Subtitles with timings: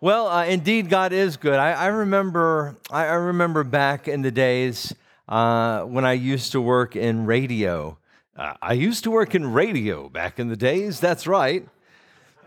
[0.00, 1.54] Well, uh, indeed, God is good.
[1.54, 4.94] I, I remember, I, I, remember back in the days
[5.28, 7.98] uh, when I used to work in radio.
[8.36, 11.00] Uh, I used to work in radio back in the days.
[11.00, 11.66] That's right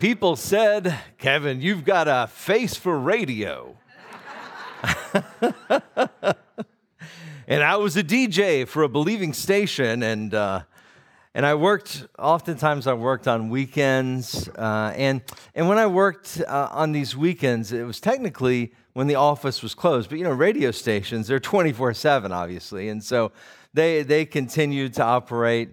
[0.01, 3.77] people said, Kevin, you've got a face for radio.
[7.47, 10.61] and I was a DJ for a believing station, and uh,
[11.33, 12.05] and I worked.
[12.19, 15.21] Oftentimes, I worked on weekends, uh, and
[15.55, 19.73] and when I worked uh, on these weekends, it was technically when the office was
[19.73, 20.09] closed.
[20.09, 23.31] But you know, radio stations they're twenty four seven, obviously, and so
[23.73, 25.69] they they continued to operate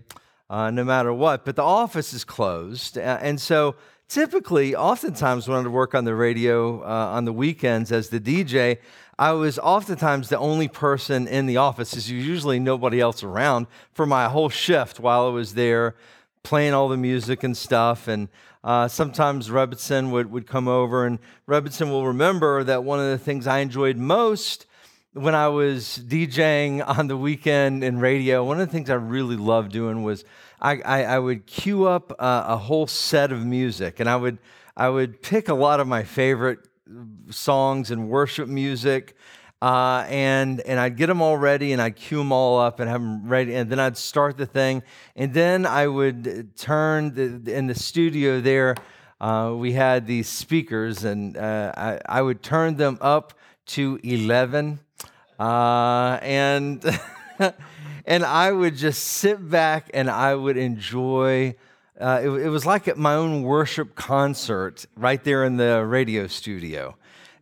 [0.48, 1.44] uh, no matter what.
[1.44, 3.74] But the office is closed, and so
[4.08, 8.78] typically, oftentimes when I work on the radio uh, on the weekends as the DJ,
[9.18, 11.90] I was oftentimes the only person in the office.
[11.90, 15.96] There's usually nobody else around for my whole shift while I was there
[16.44, 18.06] playing all the music and stuff.
[18.06, 18.28] And
[18.62, 23.18] uh, sometimes Rebbitzin would, would come over, and Rebbitzin will remember that one of the
[23.18, 24.66] things I enjoyed most
[25.14, 29.36] when I was DJing on the weekend in radio, one of the things I really
[29.36, 30.24] loved doing was
[30.60, 34.38] I, I, I would queue up uh, a whole set of music, and I would
[34.76, 36.67] I would pick a lot of my favorite
[37.30, 39.16] songs and worship music,
[39.60, 42.88] uh, and and I'd get them all ready, and I'd cue them all up and
[42.88, 44.82] have them ready, and then I'd start the thing,
[45.16, 48.76] and then I would turn the, in the studio there.
[49.20, 53.34] Uh, we had these speakers, and uh, I, I would turn them up
[53.66, 54.80] to eleven,
[55.38, 56.84] uh, and.
[58.08, 61.54] and I would just sit back and I would enjoy.
[62.00, 66.26] Uh, it, it was like at my own worship concert right there in the radio
[66.26, 66.96] studio.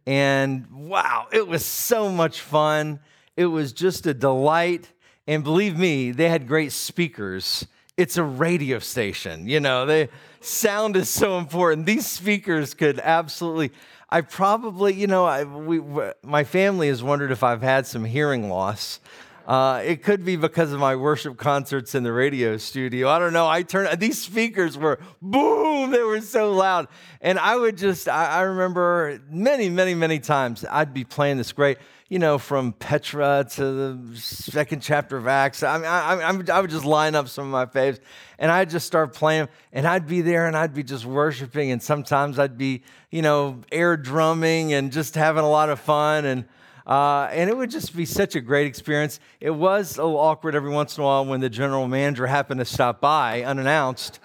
[0.06, 3.00] And wow, it was so much fun.
[3.36, 4.90] It was just a delight.
[5.26, 7.66] And believe me, they had great speakers.
[7.96, 11.86] It's a radio station, you know, the sound is so important.
[11.86, 13.72] These speakers could absolutely.
[14.08, 15.80] I probably, you know, I, we,
[16.22, 19.00] my family has wondered if I've had some hearing loss.
[19.46, 23.08] Uh, it could be because of my worship concerts in the radio studio.
[23.08, 23.46] I don't know.
[23.46, 25.92] I turned these speakers were boom.
[25.92, 26.88] They were so loud,
[27.20, 28.08] and I would just.
[28.08, 32.72] I, I remember many, many, many times I'd be playing this great, you know, from
[32.72, 35.62] Petra to the second chapter of Acts.
[35.62, 38.00] I mean, I, I, I would just line up some of my faves,
[38.40, 41.80] and I'd just start playing, and I'd be there, and I'd be just worshiping, and
[41.80, 46.46] sometimes I'd be, you know, air drumming and just having a lot of fun, and
[46.86, 49.18] uh, and it would just be such a great experience.
[49.40, 52.60] It was a little awkward every once in a while when the general manager happened
[52.60, 54.20] to stop by unannounced.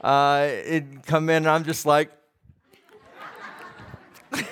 [0.00, 2.10] Uh, it'd come in, and I'm just like,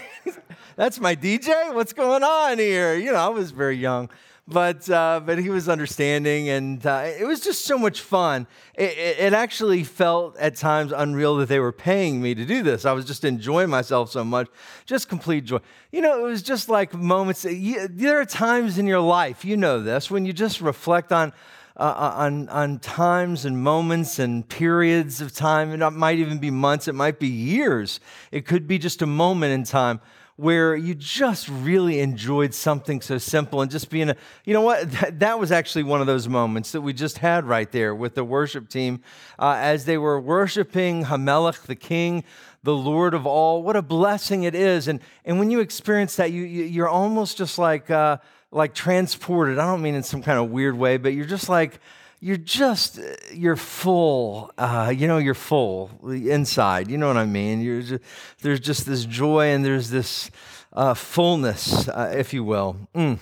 [0.77, 1.75] that's my DJ?
[1.75, 2.95] What's going on here?
[2.95, 4.09] You know, I was very young
[4.51, 8.47] but uh, but he was understanding, and uh, it was just so much fun.
[8.75, 12.63] It, it, it, actually felt at times unreal that they were paying me to do
[12.63, 12.85] this.
[12.85, 14.49] I was just enjoying myself so much,
[14.87, 15.61] just complete joy.
[15.93, 17.45] You know, it was just like moments.
[17.45, 21.33] You, there are times in your life, you know this, when you just reflect on.
[21.77, 25.71] Uh, uh on, on times and moments and periods of time.
[25.71, 28.01] It might even be months, it might be years.
[28.33, 30.01] It could be just a moment in time
[30.41, 34.17] where you just really enjoyed something so simple and just being a,
[34.47, 37.45] you know what, that, that was actually one of those moments that we just had
[37.45, 39.03] right there with the worship team
[39.39, 42.25] uh, as they were worshiping Hamelech, the king,
[42.63, 43.63] the Lord of all.
[43.63, 44.89] What a blessing it is.
[44.89, 48.17] And, and when you experience that, you, you, are almost just like, uh,
[48.51, 49.59] like transported.
[49.59, 51.81] I don't mean in some kind of weird way, but you're just like,
[52.21, 53.01] you're just
[53.33, 58.03] you're full uh, you know you're full inside you know what i mean just,
[58.43, 60.31] there's just this joy and there's this
[60.73, 63.19] uh, fullness uh, if you will mm.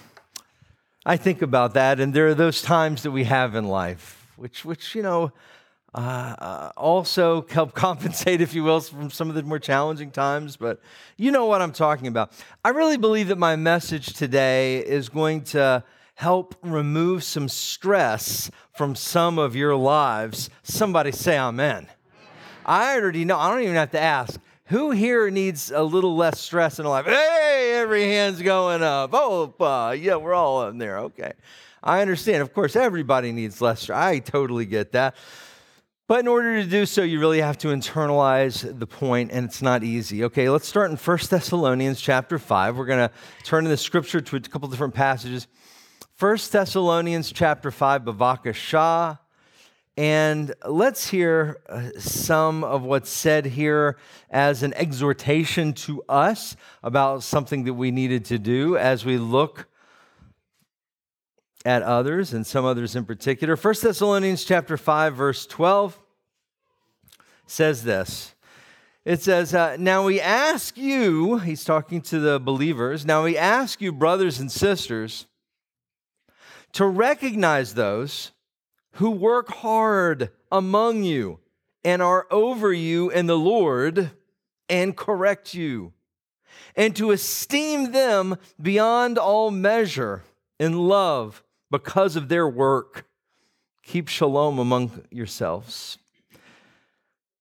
[1.06, 4.64] i think about that and there are those times that we have in life which
[4.64, 5.32] which you know
[5.94, 10.56] uh, uh, also help compensate, if you will, from some of the more challenging times.
[10.56, 10.80] But
[11.16, 12.30] you know what I'm talking about.
[12.62, 15.82] I really believe that my message today is going to
[16.18, 20.50] help remove some stress from some of your lives.
[20.64, 21.86] Somebody say amen.
[22.66, 24.40] I already know, I don't even have to ask.
[24.64, 27.06] Who here needs a little less stress in life?
[27.06, 29.10] Hey, every hand's going up.
[29.12, 30.98] Oh, uh, yeah, we're all in there.
[30.98, 31.34] Okay.
[31.84, 32.42] I understand.
[32.42, 33.96] Of course, everybody needs less stress.
[33.96, 35.14] I totally get that.
[36.08, 39.62] But in order to do so, you really have to internalize the point, and it's
[39.62, 40.24] not easy.
[40.24, 42.76] Okay, let's start in 1 Thessalonians chapter 5.
[42.76, 45.46] We're going to turn in the scripture to a couple different passages.
[46.18, 49.20] 1 Thessalonians chapter 5, Bavakashah.
[49.96, 53.96] And let's hear uh, some of what's said here
[54.28, 59.68] as an exhortation to us about something that we needed to do as we look
[61.64, 63.54] at others and some others in particular.
[63.54, 66.00] 1 Thessalonians chapter 5 verse 12
[67.46, 68.34] says this.
[69.04, 73.80] It says, uh, Now we ask you, he's talking to the believers, now we ask
[73.80, 75.28] you, brothers and sisters,
[76.72, 78.32] to recognize those
[78.92, 81.38] who work hard among you
[81.84, 84.10] and are over you in the Lord
[84.68, 85.92] and correct you,
[86.76, 90.24] and to esteem them beyond all measure
[90.58, 93.06] in love because of their work.
[93.82, 95.98] Keep shalom among yourselves.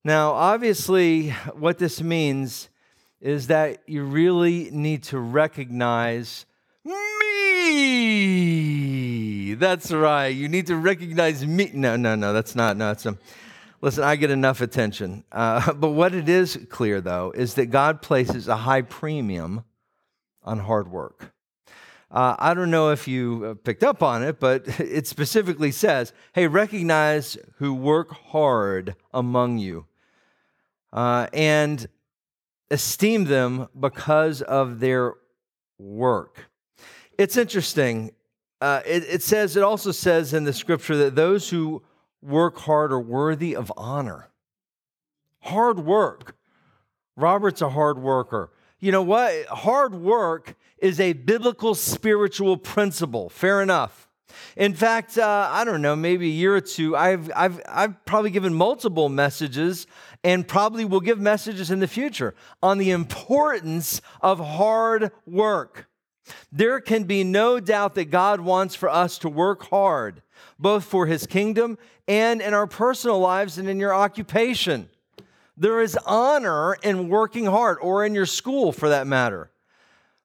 [0.04, 2.70] Now, obviously, what this means
[3.20, 6.46] is that you really need to recognize
[6.86, 6.98] me.
[9.56, 10.28] That's right.
[10.28, 11.72] You need to recognize me.
[11.74, 12.78] No, no, no, that's not.
[12.78, 13.18] No, it's a.
[13.80, 15.24] Listen, I get enough attention.
[15.32, 19.64] Uh, but what it is clear, though, is that God places a high premium
[20.44, 21.34] on hard work.
[22.10, 26.14] Uh, I don't know if you uh, picked up on it, but it specifically says,
[26.34, 29.86] hey, recognize who work hard among you
[30.94, 31.88] uh, and
[32.72, 35.16] esteem them because of their
[35.78, 36.50] work.
[37.18, 38.12] It's interesting.
[38.60, 41.84] Uh, it, it says, it also says in the scripture that those who
[42.22, 44.30] work hard are worthy of honor.
[45.42, 46.36] Hard work.
[47.16, 48.52] Robert's a hard worker.
[48.80, 49.46] You know what?
[49.48, 53.30] Hard work is a biblical spiritual principle.
[53.30, 54.10] Fair enough.
[54.56, 58.30] In fact, uh, I don't know, maybe a year or two, I've, I've, I've probably
[58.30, 59.88] given multiple messages
[60.24, 65.88] and probably will give messages in the future on the importance of hard work.
[66.52, 70.22] There can be no doubt that God wants for us to work hard,
[70.60, 71.78] both for his kingdom
[72.08, 74.90] and in our personal lives and in your occupation.
[75.58, 79.50] There is honor in working hard, or in your school for that matter.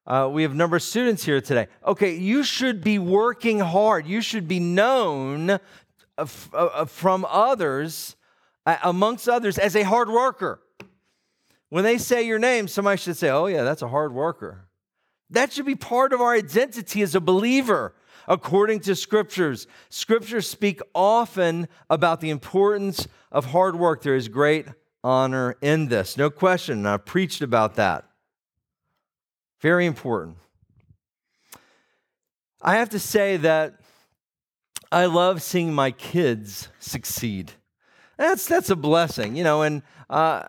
[0.06, 1.68] Uh, we have a number of students here today.
[1.86, 4.06] Okay, you should be working hard.
[4.06, 5.58] You should be known uh,
[6.52, 8.16] uh, from others,
[8.66, 10.60] uh, amongst others, as a hard worker.
[11.70, 14.66] When they say your name, somebody should say, Oh, yeah, that's a hard worker.
[15.32, 17.94] That should be part of our identity as a believer,
[18.28, 19.66] according to scriptures.
[19.88, 24.02] Scriptures speak often about the importance of hard work.
[24.02, 24.66] There is great
[25.02, 26.86] honor in this, no question.
[26.86, 28.04] I've preached about that.
[29.60, 30.36] Very important.
[32.60, 33.80] I have to say that
[34.92, 37.52] I love seeing my kids succeed.
[38.18, 39.62] That's that's a blessing, you know.
[39.62, 40.44] And uh,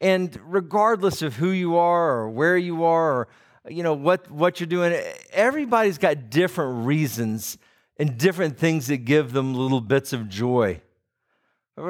[0.00, 3.28] and regardless of who you are or where you are or
[3.68, 5.00] you know what what you're doing,
[5.32, 7.58] everybody's got different reasons
[7.96, 10.80] and different things that give them little bits of joy.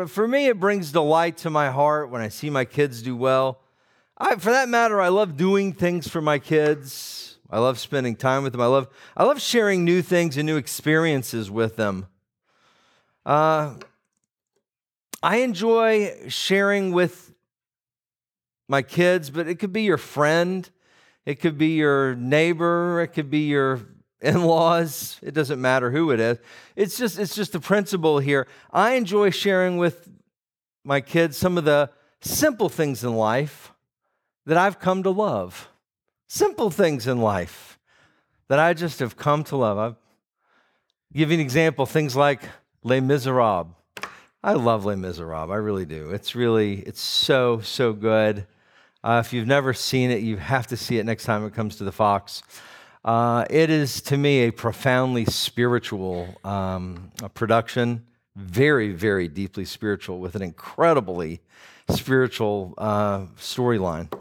[0.06, 3.60] For me, it brings delight to my heart when I see my kids do well.
[4.16, 7.38] I, for that matter, I love doing things for my kids.
[7.50, 8.60] I love spending time with them.
[8.60, 12.06] I love, I love sharing new things and new experiences with them.
[13.26, 13.74] Uh,
[15.22, 17.34] I enjoy sharing with
[18.68, 20.68] my kids, but it could be your friend,
[21.24, 23.80] it could be your neighbor, it could be your
[24.20, 25.18] in-laws.
[25.22, 26.38] It doesn't matter who it is.
[26.76, 28.46] It's just it's just the principle here.
[28.72, 30.08] I enjoy sharing with
[30.84, 33.72] my kids some of the simple things in life
[34.46, 35.68] that I've come to love.
[36.28, 37.78] Simple things in life
[38.48, 39.78] that I just have come to love.
[39.78, 39.98] I'll
[41.12, 42.42] give you an example things like
[42.82, 43.68] Les Miserables.
[44.42, 45.50] I love Les Miserables.
[45.50, 46.10] I really do.
[46.10, 48.46] It's really, it's so, so good.
[49.04, 51.76] Uh, if you've never seen it, you have to see it next time it comes
[51.76, 52.42] to the Fox.
[53.04, 58.06] Uh, it is, to me, a profoundly spiritual um, production,
[58.36, 61.40] very, very deeply spiritual, with an incredibly
[61.90, 64.12] spiritual uh, storyline.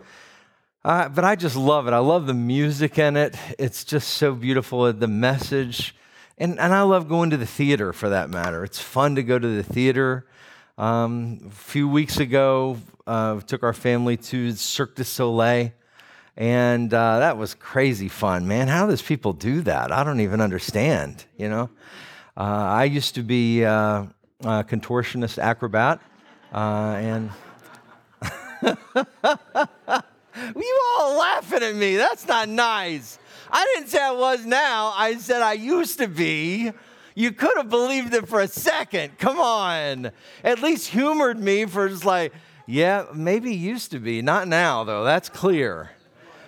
[0.83, 1.93] Uh, but I just love it.
[1.93, 3.35] I love the music in it.
[3.59, 4.91] It's just so beautiful.
[4.91, 5.95] The message.
[6.39, 8.63] And, and I love going to the theater for that matter.
[8.63, 10.25] It's fun to go to the theater.
[10.81, 15.73] Um, a few weeks ago, uh, took our family to Cirque du Soleil,
[16.35, 18.67] and uh, that was crazy fun, man.
[18.67, 19.91] How does people do that?
[19.91, 21.23] I don't even understand.
[21.37, 21.69] You know,
[22.35, 24.05] uh, I used to be uh,
[24.39, 26.01] a contortionist acrobat,
[26.51, 27.29] uh, and
[30.55, 31.97] you all laughing at me.
[31.97, 33.19] That's not nice.
[33.51, 34.95] I didn't say I was now.
[34.97, 36.71] I said I used to be.
[37.15, 39.17] You could have believed it for a second.
[39.17, 40.11] Come on.
[40.43, 42.33] At least humored me for just like,
[42.65, 44.21] yeah, maybe used to be.
[44.21, 45.03] Not now, though.
[45.03, 45.91] That's clear.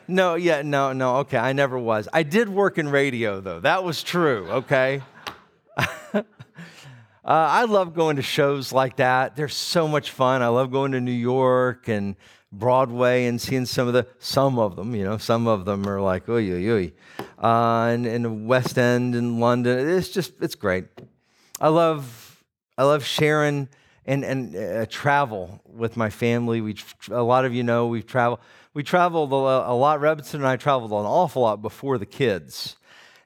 [0.08, 1.17] No, yeah, no, no.
[1.17, 2.08] Okay, I never was.
[2.13, 3.60] I did work in radio, though.
[3.60, 5.01] That was true, okay?
[5.77, 6.24] uh,
[7.24, 9.36] I love going to shows like that.
[9.36, 10.41] They're so much fun.
[10.41, 12.15] I love going to New York and
[12.53, 16.00] Broadway and seeing some of the some of them, you know, some of them are
[16.00, 16.91] like oy oy oy,
[17.44, 19.90] uh, and in the West End in London.
[19.90, 20.86] It's just it's great.
[21.60, 22.44] I love
[22.78, 23.68] I love sharing
[24.06, 26.62] and and uh, travel with my family.
[26.62, 26.78] We
[27.12, 28.40] a lot of you know we've traveled
[28.74, 30.00] we traveled a, lot.
[30.00, 32.78] Rebbitzin and I traveled an awful lot before the kids,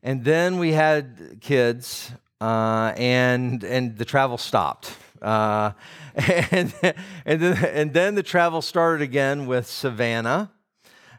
[0.01, 4.91] and then we had kids, uh, and and the travel stopped.
[5.21, 5.71] Uh,
[6.51, 6.73] and,
[7.25, 10.51] and, then, and then the travel started again with Savannah.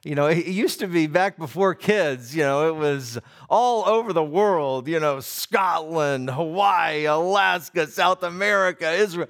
[0.05, 3.19] You know, it used to be back before kids, you know, it was
[3.50, 9.28] all over the world, you know, Scotland, Hawaii, Alaska, South America, Israel.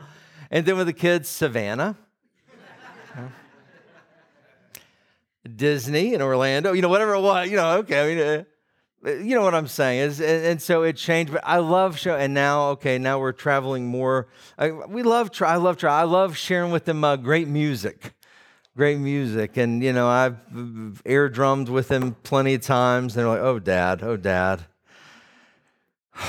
[0.51, 1.97] And then with the kids, Savannah.
[5.57, 8.03] Disney in Orlando, you know, whatever it was, you know, okay.
[8.03, 8.45] I mean, uh,
[9.05, 11.33] you know what I'm saying is, and, and, so it changed.
[11.33, 14.27] But I love show, and now okay, now we're traveling more.
[14.59, 15.53] I, we love try.
[15.53, 16.01] I love try.
[16.01, 18.15] I love sharing with them uh, great music,
[18.79, 20.37] great music, and you know I've
[21.05, 23.17] air drummed with them plenty of times.
[23.17, 24.65] And they're like, "Oh, Dad, oh, Dad."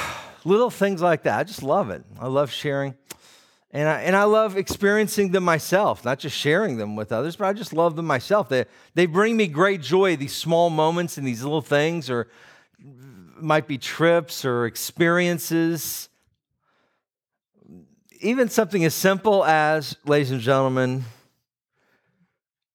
[0.46, 1.39] Little things like that.
[1.39, 2.03] I just love it.
[2.20, 2.96] I love sharing.
[3.72, 7.46] And I, and I love experiencing them myself, not just sharing them with others, but
[7.46, 8.50] I just love them myself.
[8.50, 8.65] They,
[8.96, 12.29] they bring me great joy, these small moments and these little things, or
[13.36, 16.10] might be trips or experiences.
[18.22, 21.06] Even something as simple as, ladies and gentlemen,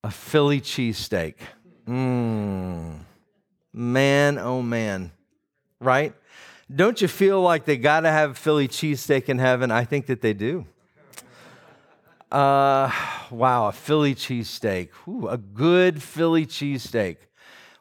[0.05, 1.35] a Philly cheesesteak.
[1.89, 2.99] Mmm.
[3.73, 5.11] Man, oh man.
[5.81, 6.15] Right?
[6.73, 9.71] Don't you feel like they got to have Philly cheesesteak in heaven?
[9.71, 10.67] I think that they do.
[12.31, 12.91] Uh,
[13.31, 14.91] wow, a Philly cheesesteak.
[15.29, 17.17] A good Philly cheesesteak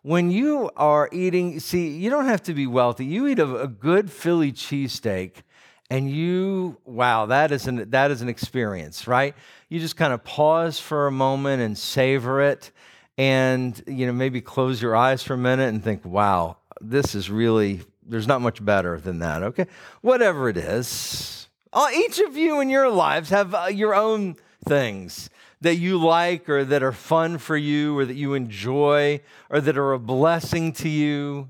[0.03, 3.05] when you are eating, see, you don't have to be wealthy.
[3.05, 5.43] You eat a, a good Philly cheesesteak,
[5.89, 9.35] and you, wow, that is, an, that is an experience, right?
[9.69, 12.71] You just kind of pause for a moment and savor it,
[13.17, 17.29] and you know maybe close your eyes for a minute and think, wow, this is
[17.29, 19.67] really, there's not much better than that, okay?
[20.01, 21.47] Whatever it is,
[21.93, 24.35] each of you in your lives have uh, your own
[24.65, 25.29] things
[25.61, 29.77] that you like or that are fun for you or that you enjoy or that
[29.77, 31.49] are a blessing to you.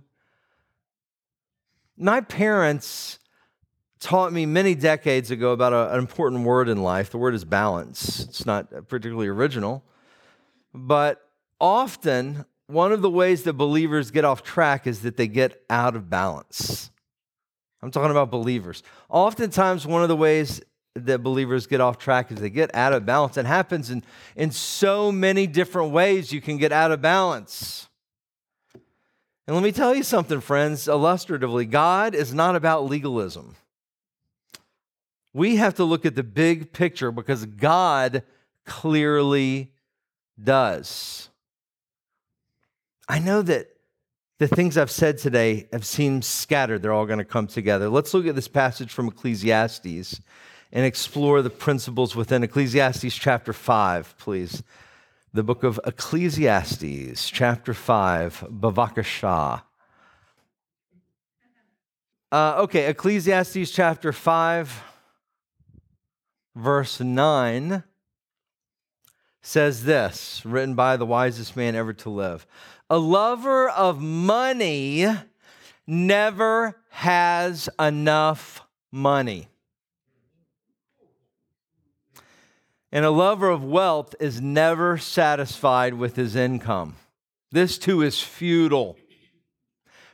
[1.98, 3.20] My parents
[4.04, 7.10] taught me many decades ago about a, an important word in life.
[7.10, 8.20] The word is balance.
[8.20, 9.84] It's not particularly original,
[10.74, 11.28] but
[11.60, 15.96] often one of the ways that believers get off track is that they get out
[15.96, 16.92] of balance.
[17.82, 18.84] I'm talking about believers.
[19.10, 20.62] Oftentimes, one of the ways
[20.96, 23.38] that believers get off track is they get out of balance.
[23.38, 24.04] It happens in,
[24.36, 27.90] in so many different ways you can get out of balance.
[29.48, 33.56] And let me tell you something, friends, illustratively God is not about legalism.
[35.34, 38.24] We have to look at the big picture because God
[38.66, 39.74] clearly
[40.42, 41.30] does.
[43.10, 43.68] I know that
[44.40, 46.82] the things I've said today have seemed scattered.
[46.82, 47.90] They're all going to come together.
[47.90, 50.22] Let's look at this passage from Ecclesiastes
[50.72, 54.64] and explore the principles within Ecclesiastes chapter 5, please.
[55.34, 59.64] The book of Ecclesiastes, chapter 5, Bavakashah.
[62.32, 64.84] Uh, okay, Ecclesiastes chapter 5,
[66.56, 67.84] verse 9
[69.42, 72.48] says this, written by the wisest man ever to live
[72.90, 75.06] A lover of money
[75.86, 79.50] never has enough money.
[82.92, 86.96] And a lover of wealth is never satisfied with his income.
[87.52, 88.98] This too is futile.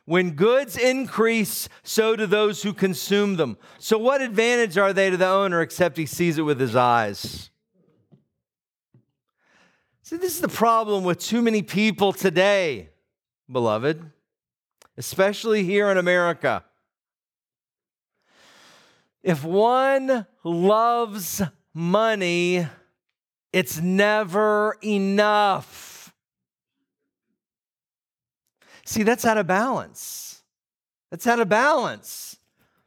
[0.10, 3.60] When goods increase, so do those who consume them.
[3.78, 7.52] So, what advantage are they to the owner except he sees it with his eyes?
[10.02, 12.90] See, this is the problem with too many people today,
[13.52, 14.04] beloved,
[14.98, 16.66] especially here in America.
[19.22, 22.66] If one loves money,
[23.54, 25.89] it's never enough.
[28.90, 30.42] See, that's out of balance.
[31.12, 32.38] That's out of balance.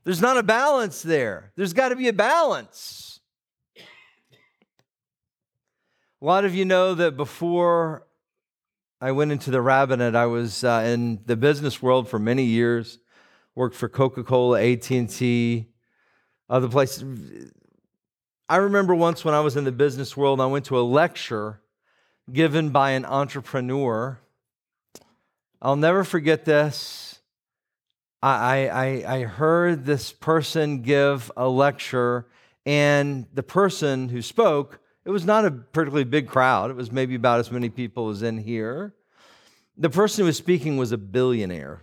[0.03, 1.53] There's not a balance there.
[1.55, 3.21] There's got to be a balance.
[3.77, 3.85] A
[6.25, 8.09] lot of you know that before
[9.01, 12.99] I went into the rabbinate, I was uh, in the business world for many years.
[13.55, 15.69] Worked for Coca-Cola, AT&T,
[16.51, 17.53] other places.
[18.49, 21.61] I remember once when I was in the business world, I went to a lecture
[22.33, 24.19] given by an entrepreneur.
[25.65, 27.21] I'll never forget this.
[28.21, 32.27] I, I, I heard this person give a lecture,
[32.67, 36.71] and the person who spoke, it was not a particularly big crowd.
[36.73, 38.93] It was maybe about as many people as in here.
[39.77, 41.83] The person who was speaking was a billionaire.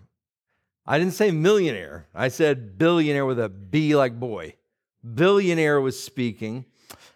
[0.86, 4.56] I didn't say millionaire, I said billionaire with a B like boy.
[5.14, 6.66] Billionaire was speaking.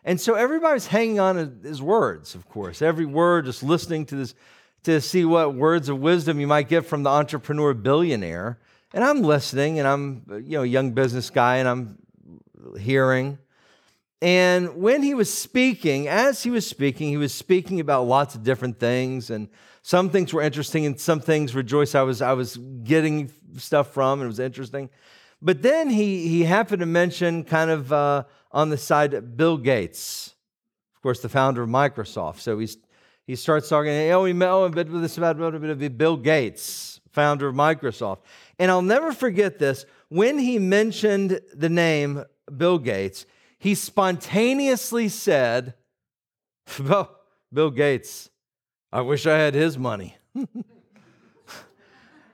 [0.05, 2.81] And so everybody was hanging on his words, of course.
[2.81, 4.33] Every word, just listening to this
[4.83, 8.59] to see what words of wisdom you might get from the entrepreneur billionaire.
[8.93, 11.97] And I'm listening, and I'm you know a young business guy, and I'm
[12.79, 13.39] hearing.
[14.21, 18.43] And when he was speaking, as he was speaking, he was speaking about lots of
[18.43, 19.49] different things, and
[19.81, 24.19] some things were interesting, and some things, rejoice, I was I was getting stuff from,
[24.19, 24.89] and it was interesting.
[25.41, 30.35] But then he he happened to mention kind of uh, on the side Bill Gates,
[30.95, 32.39] of course, the founder of Microsoft.
[32.39, 32.77] So he's
[33.25, 33.91] he starts talking.
[34.11, 37.55] Oh, we met oh, bit with this about a bit of Bill Gates, founder of
[37.55, 38.19] Microsoft.
[38.59, 39.85] And I'll never forget this.
[40.09, 42.25] When he mentioned the name
[42.55, 43.25] Bill Gates,
[43.57, 45.73] he spontaneously said,
[46.79, 47.17] well,
[47.51, 48.29] Bill Gates,
[48.91, 50.17] I wish I had his money.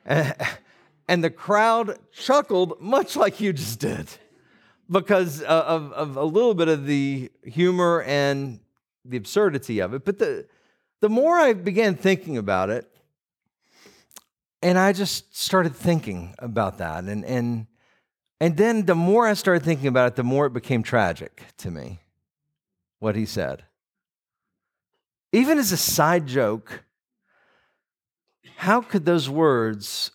[0.06, 4.08] and the crowd chuckled much like you just did
[4.90, 8.60] because uh, of, of a little bit of the humor and
[9.06, 10.04] the absurdity of it.
[10.04, 10.48] But the,
[11.02, 12.90] the more I began thinking about it,
[14.62, 17.06] and I just started thinking about that.
[17.06, 17.68] And, and,
[18.42, 21.72] and then the more I started thinking about it, the more it became tragic to
[21.72, 22.00] me,
[23.00, 23.64] what he said.
[25.32, 26.84] Even as a side joke,
[28.58, 30.12] how could those words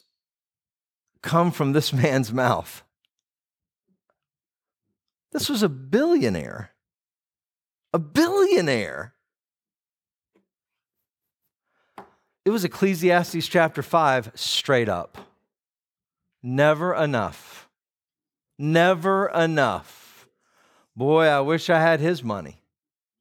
[1.23, 2.83] come from this man's mouth?
[5.33, 6.71] This was a billionaire.
[7.93, 9.15] A billionaire.
[12.45, 15.17] It was Ecclesiastes chapter 5 straight up.
[16.43, 17.69] Never enough.
[18.59, 20.29] Never enough.
[20.95, 22.61] Boy, I wish I had his money.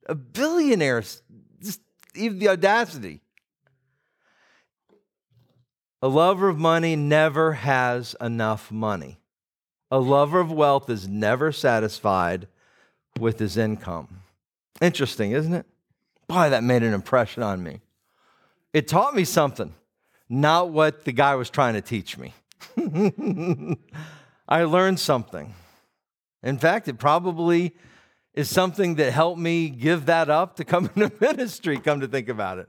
[0.08, 1.82] A billionaire, just
[2.14, 3.22] even the audacity.
[6.02, 9.20] A lover of money never has enough money.
[9.90, 12.48] A lover of wealth is never satisfied
[13.18, 14.22] with his income.
[14.82, 15.66] Interesting, isn't it?
[16.28, 17.80] Boy, that made an impression on me.
[18.74, 19.74] It taught me something,
[20.28, 22.34] not what the guy was trying to teach me.
[24.50, 25.54] I learned something.
[26.42, 27.76] In fact, it probably
[28.34, 32.30] is something that helped me give that up to come into ministry, come to think
[32.30, 32.68] about it.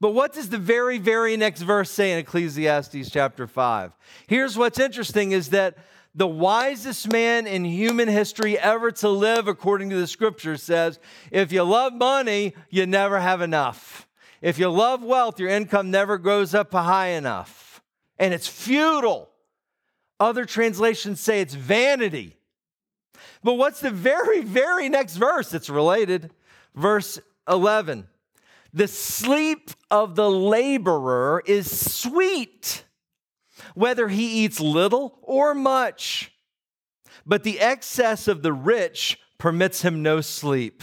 [0.00, 3.92] But what does the very, very next verse say in Ecclesiastes chapter 5?
[4.26, 5.78] Here's what's interesting is that
[6.12, 10.98] the wisest man in human history ever to live, according to the scripture, says,
[11.30, 14.08] if you love money, you never have enough.
[14.42, 17.80] If you love wealth, your income never goes up high enough.
[18.18, 19.30] And it's futile.
[20.18, 22.36] Other translations say it's vanity.
[23.44, 25.54] But what's the very, very next verse?
[25.54, 26.30] It's related.
[26.74, 28.08] Verse 11.
[28.74, 32.84] The sleep of the laborer is sweet,
[33.74, 36.32] whether he eats little or much.
[37.24, 40.82] But the excess of the rich permits him no sleep.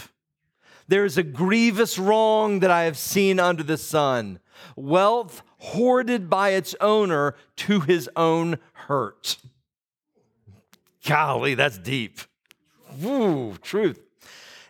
[0.90, 4.40] There is a grievous wrong that I have seen under the sun
[4.74, 9.36] wealth hoarded by its owner to his own hurt.
[11.06, 12.18] Golly, that's deep.
[13.04, 14.00] Ooh, truth.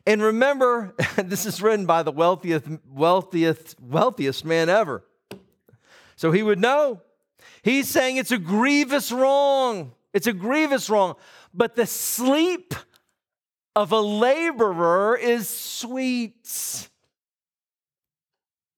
[0.06, 5.02] And remember, this is written by the wealthiest, wealthiest, wealthiest man ever.
[6.16, 7.00] So he would know.
[7.62, 9.92] He's saying it's a grievous wrong.
[10.12, 11.14] It's a grievous wrong.
[11.54, 12.74] But the sleep
[13.80, 16.88] of a laborer is sweet.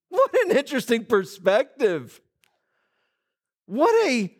[0.08, 2.20] What an interesting perspective.
[3.66, 4.32] What a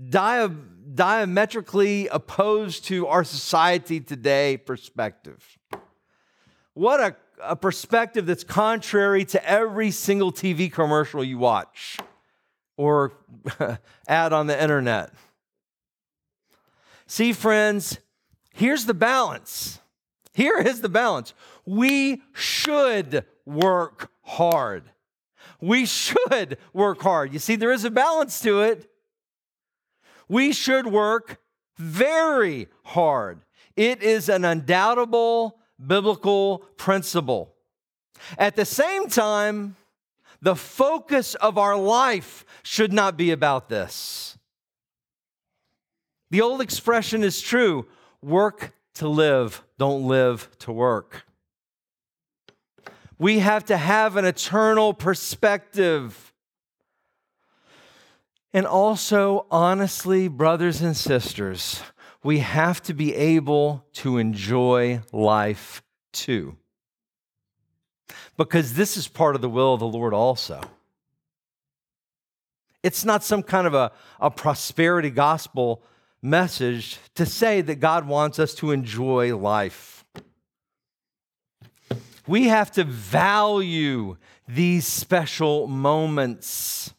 [0.00, 5.58] diab diametrically opposed to our society today perspective.
[6.72, 11.98] What a, a perspective that's contrary to every single TV commercial you watch
[12.78, 13.12] or
[14.08, 15.12] ad on the internet.
[17.06, 17.98] See, friends,
[18.56, 19.80] here's the balance.
[20.34, 21.32] Here is the balance.
[21.64, 24.84] We should work hard.
[25.60, 27.32] We should work hard.
[27.32, 28.90] You see, there is a balance to it.
[30.28, 31.38] We should work
[31.76, 33.40] very hard.
[33.76, 37.54] It is an undoubtable biblical principle.
[38.38, 39.76] At the same time,
[40.40, 44.38] the focus of our life should not be about this.
[46.30, 47.86] The old expression is true
[48.22, 51.24] work to live, don't live to work.
[53.18, 56.32] We have to have an eternal perspective.
[58.52, 61.82] And also, honestly, brothers and sisters,
[62.22, 66.56] we have to be able to enjoy life too.
[68.36, 70.60] Because this is part of the will of the Lord also.
[72.82, 75.82] It's not some kind of a, a prosperity gospel
[76.28, 80.04] message to say that God wants us to enjoy life.
[82.26, 84.16] We have to value
[84.48, 86.92] these special moments.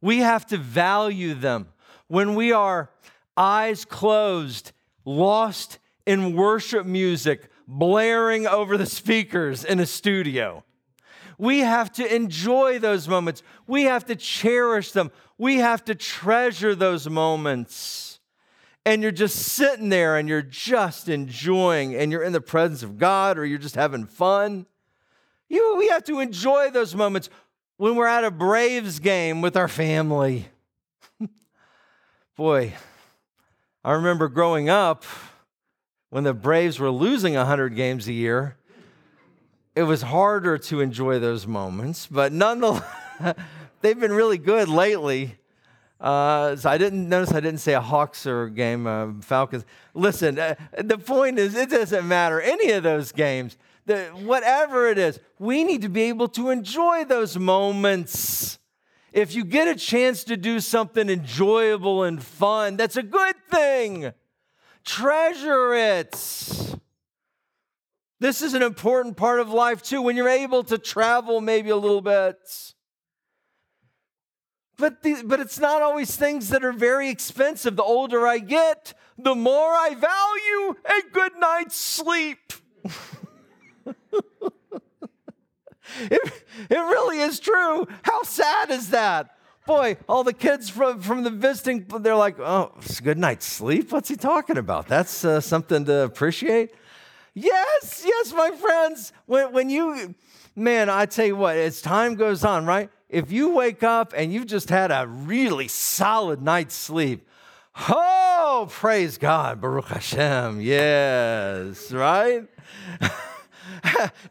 [0.00, 1.68] We have to value them.
[2.08, 2.90] When we are
[3.36, 4.72] eyes closed,
[5.04, 10.64] lost in worship music, blaring over the speakers in a studio.
[11.38, 13.42] We have to enjoy those moments.
[13.66, 15.10] We have to cherish them.
[15.36, 18.13] We have to treasure those moments.
[18.86, 22.98] And you're just sitting there and you're just enjoying, and you're in the presence of
[22.98, 24.66] God or you're just having fun.
[25.48, 27.30] You, we have to enjoy those moments
[27.76, 30.48] when we're at a Braves game with our family.
[32.36, 32.74] Boy,
[33.82, 35.04] I remember growing up
[36.10, 38.56] when the Braves were losing 100 games a year,
[39.74, 42.84] it was harder to enjoy those moments, but nonetheless,
[43.80, 45.36] they've been really good lately.
[46.04, 49.64] Uh, so I didn't notice I didn't say a Hawks or game, uh, Falcons.
[49.94, 53.56] Listen, uh, the point is, it doesn't matter any of those games.
[53.86, 58.58] The, whatever it is, we need to be able to enjoy those moments.
[59.14, 64.12] If you get a chance to do something enjoyable and fun, that's a good thing.
[64.84, 66.76] Treasure it.
[68.20, 70.02] This is an important part of life too.
[70.02, 72.73] When you're able to travel maybe a little bit.
[74.76, 77.76] But, the, but it's not always things that are very expensive.
[77.76, 82.52] The older I get, the more I value a good night's sleep.
[86.10, 86.20] It,
[86.70, 87.86] it really is true.
[88.02, 89.36] How sad is that?
[89.66, 93.46] Boy, all the kids from, from the visiting, they're like, oh, it's a good night's
[93.46, 93.92] sleep?
[93.92, 94.88] What's he talking about?
[94.88, 96.74] That's uh, something to appreciate.
[97.32, 99.12] Yes, yes, my friends.
[99.26, 100.14] When, when you,
[100.54, 102.90] man, I tell you what, as time goes on, right?
[103.08, 107.28] If you wake up and you've just had a really solid night's sleep,
[107.88, 112.48] oh, praise God, Baruch Hashem, yes, right?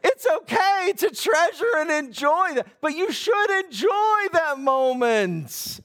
[0.02, 5.80] it's okay to treasure and enjoy that, but you should enjoy that moment.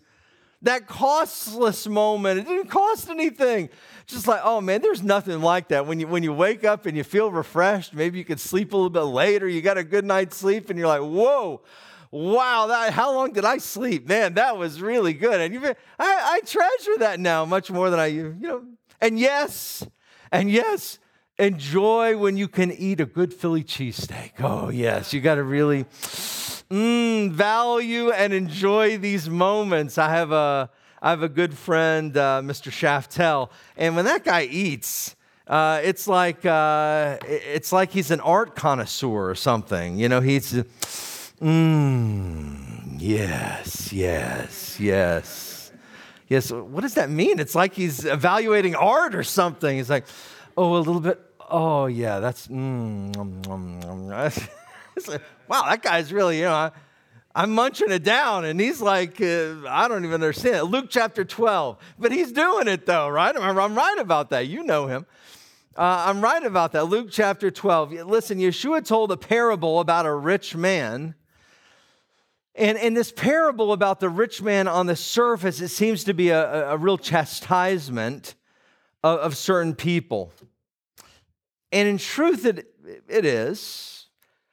[0.64, 2.40] That costless moment.
[2.40, 3.70] It didn't cost anything.
[4.08, 5.86] Just like, oh man, there's nothing like that.
[5.86, 8.76] When you when you wake up and you feel refreshed, maybe you could sleep a
[8.76, 11.62] little bit later, you got a good night's sleep, and you're like, whoa,
[12.12, 14.08] wow, that, how long did I sleep?
[14.08, 15.40] Man, that was really good.
[15.40, 18.66] And you I, I treasure that now much more than I, you know.
[19.02, 19.86] And yes,
[20.32, 21.00] and yes,
[21.38, 24.32] enjoy when you can eat a good Philly cheesesteak.
[24.40, 29.98] Oh, yes, you got to really mm, value and enjoy these moments.
[29.98, 30.70] I have a,
[31.02, 32.72] I have a good friend, uh, Mr.
[32.72, 35.16] Shaftel, and when that guy eats,
[35.48, 39.98] uh, it's like uh, it's like he's an art connoisseur or something.
[39.98, 40.64] You know, he's,
[41.42, 45.72] mmm, yes, yes, yes,
[46.28, 46.52] yes.
[46.52, 47.40] What does that mean?
[47.40, 49.78] It's like he's evaluating art or something.
[49.78, 50.06] He's like,
[50.58, 56.46] oh, a little bit oh yeah, that's mm, mm, mm, wow, that guy's really you
[56.46, 56.54] know.
[56.54, 56.72] I,
[57.36, 60.64] I'm munching it down, and he's like, uh, I don't even understand it.
[60.64, 63.36] Luke chapter 12, but he's doing it though, right?
[63.36, 64.48] I'm, I'm right about that.
[64.48, 65.06] You know him.
[65.78, 66.86] Uh, I'm right about that.
[66.86, 67.92] Luke chapter 12.
[68.08, 71.14] Listen, Yeshua told a parable about a rich man.
[72.56, 76.30] And in this parable about the rich man on the surface, it seems to be
[76.30, 78.36] a, a real chastisement
[79.04, 80.32] of, of certain people.
[81.72, 82.68] And in truth, it,
[83.08, 84.08] it is.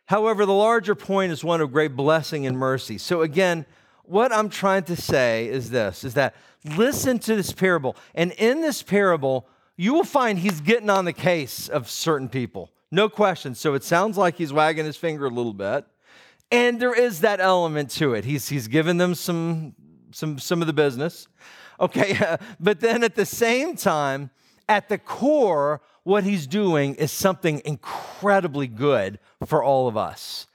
[0.07, 2.99] However, the larger point is one of great blessing and mercy.
[2.99, 3.67] So again,
[4.05, 6.35] what I'm trying to say is this is that
[6.77, 7.97] listen to this parable.
[8.15, 12.71] And in this parable, you will find he's getting on the case of certain people.
[12.91, 13.55] No question.
[13.55, 15.85] So it sounds like he's wagging his finger a little bit.
[16.51, 18.25] And there is that element to it.
[18.25, 19.75] He's, he's given them some,
[20.13, 21.29] some, some of the business.
[21.81, 22.37] Okay.
[22.61, 24.31] but then at the same time,
[24.69, 30.47] at the core, what he's doing is something incredibly good for all of us.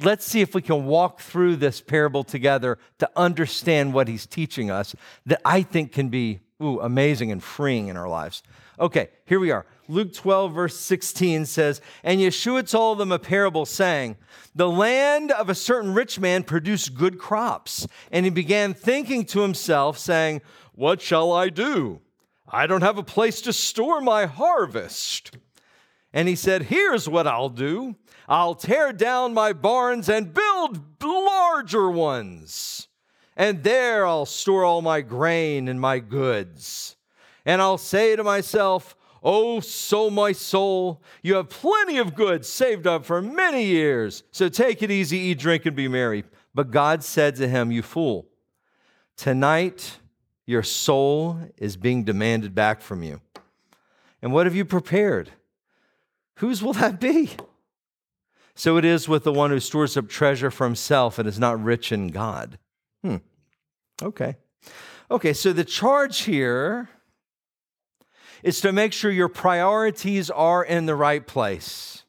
[0.00, 4.70] Let's see if we can walk through this parable together to understand what he's teaching
[4.70, 4.94] us
[5.26, 8.42] that I think can be ooh, amazing and freeing in our lives.
[8.80, 9.66] Okay, here we are.
[9.88, 14.16] Luke 12, verse 16 says, And Yeshua told them a parable, saying,
[14.54, 17.86] The land of a certain rich man produced good crops.
[18.12, 20.42] And he began thinking to himself, saying,
[20.74, 22.00] What shall I do?
[22.46, 25.36] I don't have a place to store my harvest.
[26.12, 27.96] And he said, Here's what I'll do
[28.28, 30.98] I'll tear down my barns and build
[31.68, 32.88] larger ones.
[33.36, 36.96] And there I'll store all my grain and my goods.
[37.48, 42.86] And I'll say to myself, Oh, so my soul, you have plenty of goods saved
[42.86, 44.22] up for many years.
[44.32, 46.24] So take it easy, eat, drink, and be merry.
[46.54, 48.28] But God said to him, You fool,
[49.16, 49.96] tonight
[50.44, 53.22] your soul is being demanded back from you.
[54.20, 55.30] And what have you prepared?
[56.36, 57.30] Whose will that be?
[58.54, 61.62] So it is with the one who stores up treasure for himself and is not
[61.62, 62.58] rich in God.
[63.02, 63.16] Hmm.
[64.02, 64.36] Okay.
[65.10, 66.90] Okay, so the charge here
[68.42, 72.04] is to make sure your priorities are in the right place.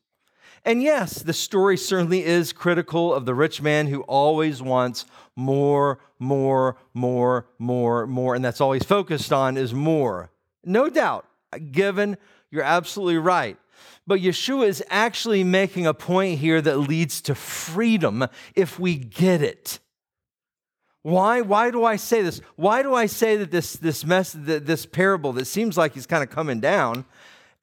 [0.66, 6.00] And yes, the story certainly is critical of the rich man who always wants more,
[6.20, 8.36] more, more, more, more.
[8.36, 10.32] And that's all he's focused on is more.
[10.64, 11.26] No doubt,
[11.72, 12.18] given,
[12.52, 13.58] you're absolutely right.
[14.06, 19.42] But Yeshua is actually making a point here that leads to freedom if we get
[19.42, 19.80] it.
[21.02, 22.42] Why, why do I say this?
[22.56, 26.24] Why do I say that this, this, mess, this parable that seems like he's kind
[26.24, 27.06] of coming down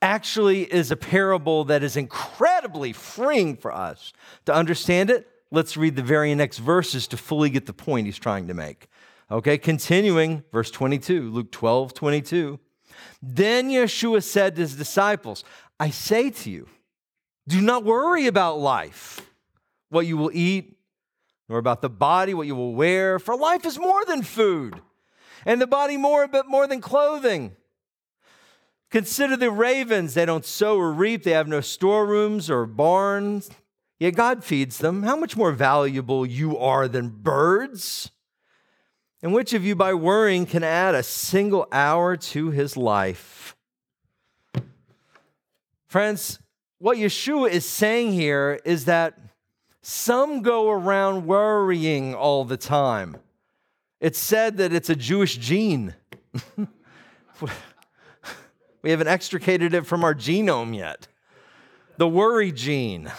[0.01, 4.12] actually is a parable that is incredibly freeing for us
[4.46, 5.29] to understand it?
[5.51, 8.88] Let's read the very next verses to fully get the point he's trying to make.
[9.31, 12.59] Okay, continuing, verse 22, Luke 12, 22.
[13.22, 15.44] Then Yeshua said to his disciples,
[15.79, 16.68] I say to you,
[17.49, 19.20] do not worry about life,
[19.88, 20.76] what you will eat,
[21.49, 24.81] nor about the body, what you will wear, for life is more than food,
[25.45, 27.57] and the body more, but more than clothing.
[28.91, 33.51] Consider the ravens, they don't sow or reap, they have no storerooms or barns
[33.99, 35.03] Yet God feeds them.
[35.03, 38.11] How much more valuable you are than birds?
[39.23, 43.57] And which of you, by worrying, can add a single hour to his life?
[45.87, 46.39] Friends,
[46.79, 49.19] what Yeshua is saying here is that
[49.88, 53.18] some go around worrying all the time.
[54.01, 55.94] It's said that it's a Jewish gene.
[58.83, 61.07] we haven't extricated it from our genome yet.
[61.99, 63.12] The worry gene.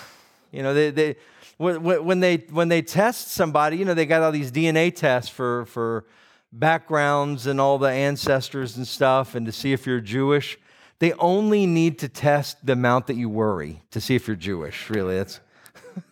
[0.52, 1.16] You know, they, they,
[1.56, 5.66] when, they, when they test somebody, you know, they got all these DNA tests for,
[5.68, 6.04] for
[6.52, 10.58] backgrounds and all the ancestors and stuff and to see if you're Jewish.
[11.00, 14.90] They only need to test the amount that you worry to see if you're Jewish,
[14.90, 15.16] really.
[15.16, 15.40] That's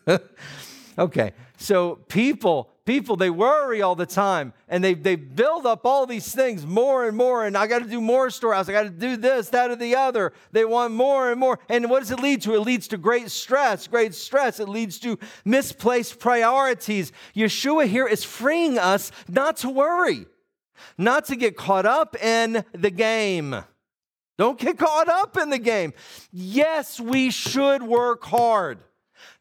[0.97, 1.33] okay.
[1.57, 6.33] So people people they worry all the time and they, they build up all these
[6.33, 9.17] things more and more and i got to do more storehouse i got to do
[9.17, 10.31] this that or the other.
[10.51, 12.53] They want more and more and what does it lead to?
[12.53, 14.59] It leads to great stress great stress.
[14.59, 17.11] It leads to misplaced priorities.
[17.35, 20.27] Yeshua here is freeing us not to worry
[20.97, 23.55] not to get caught up in the game.
[24.37, 25.93] Don't get caught up in the game.
[26.31, 28.79] Yes we should work hard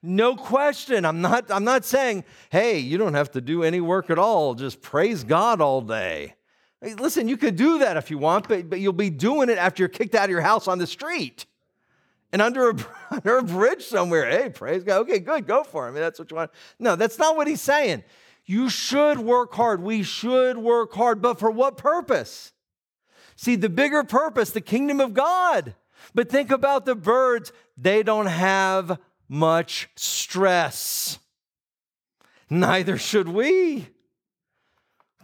[0.03, 1.05] no question.
[1.05, 4.55] I'm not, I'm not saying, hey, you don't have to do any work at all.
[4.55, 6.35] Just praise God all day.
[6.81, 9.59] Hey, listen, you could do that if you want, but, but you'll be doing it
[9.59, 11.47] after you're kicked out of your house on the street
[12.33, 12.75] and under a,
[13.11, 14.29] under a bridge somewhere.
[14.29, 15.01] Hey, praise God.
[15.03, 15.47] Okay, good.
[15.47, 15.91] Go for it.
[15.91, 16.51] I mean, that's what you want.
[16.79, 18.05] No, that's not what he's saying.
[18.45, 19.83] You should work hard.
[19.83, 22.53] We should work hard, but for what purpose?
[23.37, 25.75] See, the bigger purpose, the kingdom of God.
[26.15, 27.53] But think about the birds.
[27.77, 28.99] They don't have
[29.35, 31.19] much stress.
[32.49, 33.89] Neither should we.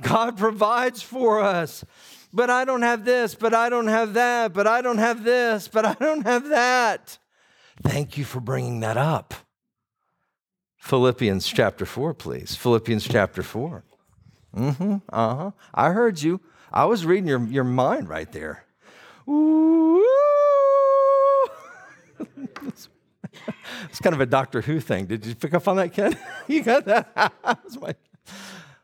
[0.03, 1.85] God provides for us.
[2.33, 5.69] But I don't have this, but I don't have that, but I don't have this,
[5.69, 7.19] but I don't have that.
[7.83, 9.35] Thank you for bringing that up.
[10.79, 12.57] Philippians chapter 4, please.
[12.57, 13.85] Philippians chapter 4.
[14.57, 14.97] Mm-hmm.
[15.09, 15.51] Uh-huh.
[15.75, 16.41] I heard you.
[16.73, 18.65] I was reading your, your mind right there.
[19.29, 20.05] Ooh.
[23.85, 25.07] it's kind of a Doctor Who thing.
[25.07, 26.17] Did you pick up on that, Ken?
[26.49, 27.33] you got that?
[27.81, 27.95] my...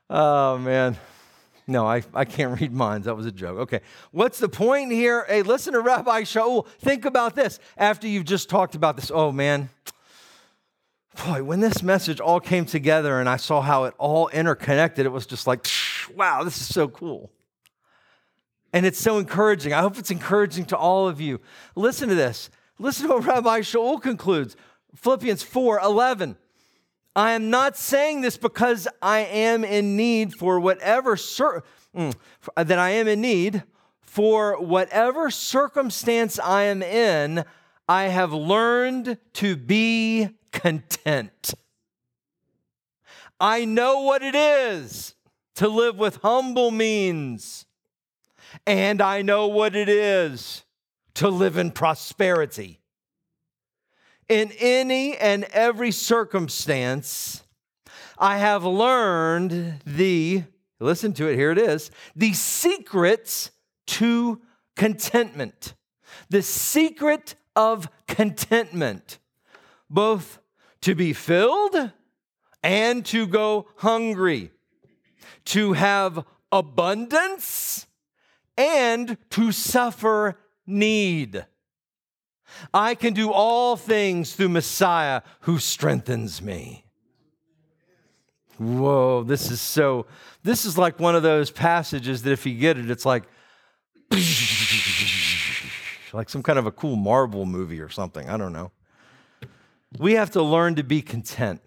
[0.08, 0.96] Oh, man.
[1.68, 3.06] No, I, I can't read minds.
[3.06, 3.58] That was a joke.
[3.58, 3.80] Okay.
[4.12, 5.24] What's the point here?
[5.28, 6.66] Hey, listen to Rabbi Shaul.
[6.78, 9.10] Think about this after you've just talked about this.
[9.12, 9.68] Oh, man.
[11.24, 15.08] Boy, when this message all came together and I saw how it all interconnected, it
[15.08, 15.66] was just like,
[16.14, 17.32] wow, this is so cool.
[18.72, 19.72] And it's so encouraging.
[19.72, 21.40] I hope it's encouraging to all of you.
[21.74, 22.50] Listen to this.
[22.78, 24.56] Listen to what Rabbi Shaul concludes
[24.94, 26.36] Philippians 4 11.
[27.14, 31.62] I am not saying this because I am in need for whatever cir-
[31.96, 32.14] mm,
[32.54, 33.62] that I am in need
[34.02, 37.44] for whatever circumstance I am in.
[37.88, 41.54] I have learned to be content.
[43.40, 45.14] I know what it is
[45.54, 47.64] to live with humble means,
[48.66, 50.65] and I know what it is
[51.16, 52.80] to live in prosperity
[54.28, 57.44] in any and every circumstance,
[58.18, 60.44] I have learned the,
[60.80, 63.50] listen to it, here it is, the secrets
[63.86, 64.40] to
[64.74, 65.74] contentment.
[66.28, 69.18] The secret of contentment,
[69.88, 70.40] both
[70.80, 71.92] to be filled
[72.62, 74.50] and to go hungry,
[75.46, 77.86] to have abundance
[78.56, 81.46] and to suffer need.
[82.72, 86.84] I can do all things through Messiah who strengthens me.
[88.58, 90.06] Whoa, this is so,
[90.42, 93.24] this is like one of those passages that if you get it, it's like,
[96.12, 98.28] like some kind of a cool Marvel movie or something.
[98.30, 98.72] I don't know.
[99.98, 101.60] We have to learn to be content.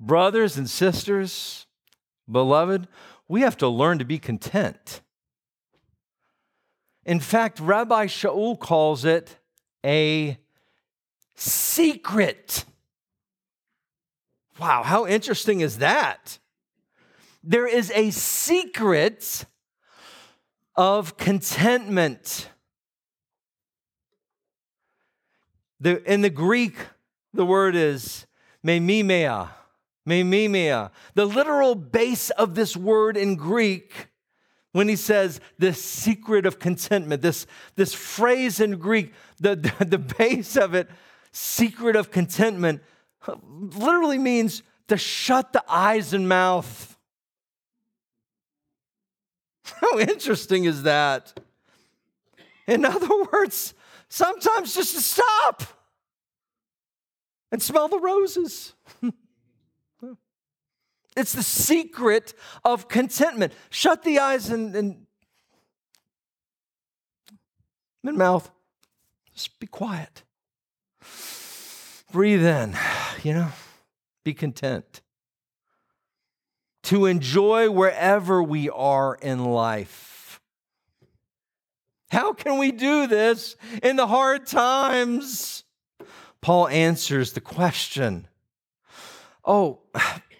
[0.00, 1.66] Brothers and sisters,
[2.30, 2.88] beloved,
[3.28, 5.02] we have to learn to be content.
[7.08, 9.38] In fact, Rabbi Shaul calls it
[9.82, 10.36] a
[11.34, 12.66] secret.
[14.60, 16.38] Wow, how interesting is that?
[17.42, 19.46] There is a secret
[20.76, 22.50] of contentment.
[25.80, 26.76] The, in the Greek,
[27.32, 28.26] the word is
[28.62, 29.48] memimea,
[30.06, 30.90] memimea.
[31.14, 34.07] The literal base of this word in Greek
[34.78, 39.98] when he says the secret of contentment, this, this phrase in Greek, the, the, the
[39.98, 40.88] base of it,
[41.32, 42.80] secret of contentment,
[43.50, 46.96] literally means to shut the eyes and mouth.
[49.64, 51.40] How interesting is that?
[52.68, 53.74] In other words,
[54.08, 55.64] sometimes just to stop
[57.50, 58.74] and smell the roses.
[61.18, 62.32] It's the secret
[62.64, 63.52] of contentment.
[63.70, 65.06] Shut the eyes and, and,
[68.04, 68.48] and mouth.
[69.34, 70.22] Just be quiet.
[72.12, 72.76] Breathe in,
[73.24, 73.48] you know,
[74.24, 75.02] be content.
[76.84, 80.40] To enjoy wherever we are in life.
[82.10, 85.64] How can we do this in the hard times?
[86.40, 88.28] Paul answers the question.
[89.44, 89.80] Oh,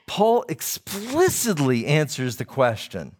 [0.08, 3.14] Paul explicitly answers the question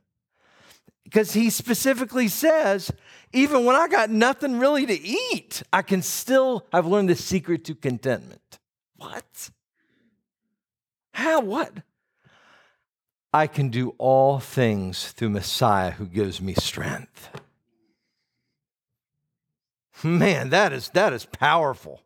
[1.05, 2.91] because he specifically says,
[3.33, 7.65] even when I got nothing really to eat, I can still, I've learned the secret
[7.67, 8.59] to contentment.
[8.97, 9.51] What?
[11.13, 11.41] How?
[11.41, 11.73] What?
[13.33, 17.29] I can do all things through Messiah who gives me strength.
[20.03, 22.03] Man, that is that is powerful.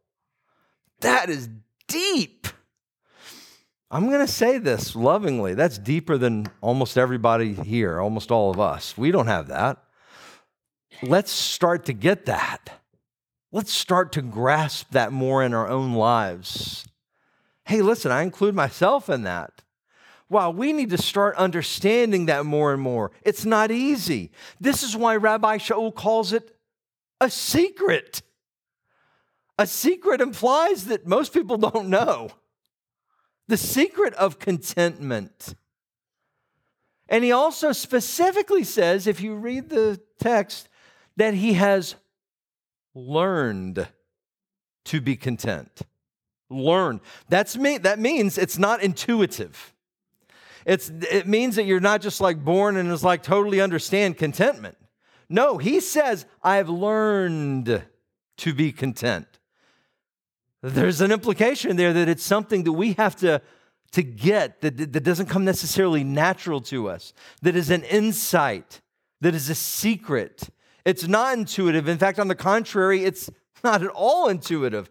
[1.00, 1.48] That is
[1.86, 2.48] deep.
[3.94, 5.52] I'm going to say this lovingly.
[5.52, 8.96] That's deeper than almost everybody here, almost all of us.
[8.96, 9.84] We don't have that.
[11.02, 12.80] Let's start to get that.
[13.52, 16.86] Let's start to grasp that more in our own lives.
[17.66, 19.62] Hey, listen, I include myself in that.
[20.30, 23.10] Wow, we need to start understanding that more and more.
[23.20, 24.30] It's not easy.
[24.58, 26.56] This is why Rabbi Shaul calls it
[27.20, 28.22] a secret.
[29.58, 32.30] A secret implies that most people don't know
[33.52, 35.54] the secret of contentment.
[37.06, 40.70] And he also specifically says, if you read the text,
[41.18, 41.94] that he has
[42.94, 43.86] learned
[44.86, 45.82] to be content.
[46.48, 47.02] Learn.
[47.28, 49.74] That's me, that means it's not intuitive.
[50.64, 54.78] It's, it means that you're not just like born and is like totally understand contentment.
[55.28, 57.82] No, he says, I've learned
[58.38, 59.26] to be content.
[60.62, 63.42] There's an implication there that it's something that we have to,
[63.90, 68.80] to get that, that doesn't come necessarily natural to us, that is an insight,
[69.20, 70.48] that is a secret.
[70.84, 71.88] It's not intuitive.
[71.88, 73.28] In fact, on the contrary, it's
[73.64, 74.90] not at all intuitive.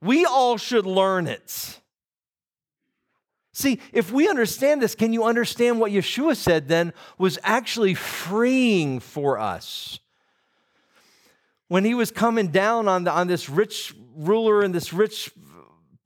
[0.00, 1.80] We all should learn it.
[3.52, 9.00] See, if we understand this, can you understand what Yeshua said then was actually freeing
[9.00, 9.98] for us?
[11.68, 15.30] When he was coming down on, the, on this rich ruler and this rich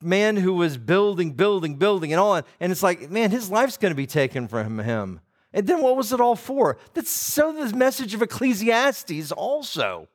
[0.03, 2.43] man who was building, building, building, and all.
[2.59, 5.21] And it's like, man, his life's going to be taken from him.
[5.53, 6.79] And then what was it all for?
[6.95, 10.09] That's so the message of Ecclesiastes also.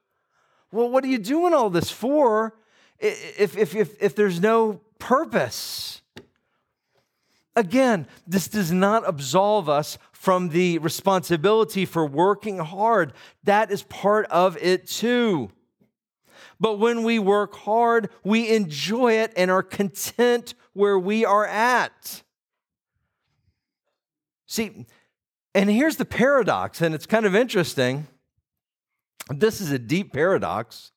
[0.71, 2.55] Well, what are you doing all this for
[2.99, 6.01] if, if, if, if there's no purpose?
[7.55, 13.13] Again, this does not absolve us from the responsibility for working hard.
[13.43, 15.51] That is part of it too.
[16.59, 22.23] But when we work hard, we enjoy it and are content where we are at.
[24.47, 24.85] See,
[25.53, 28.07] and here's the paradox, and it's kind of interesting.
[29.29, 30.91] This is a deep paradox.